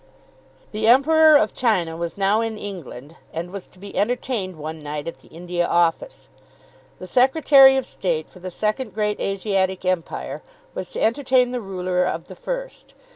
[0.71, 5.07] The Emperor of China was now in England, and was to be entertained one night
[5.07, 6.27] at the India Office.
[6.97, 10.41] The Secretary of State for the second great Asiatic Empire
[10.73, 12.95] was to entertain the ruler of the first.